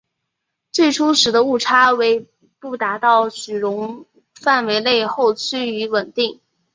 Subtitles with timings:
[0.71, 2.25] 最初时的误差为
[2.59, 6.39] 不达到许容范围内后趋于稳定。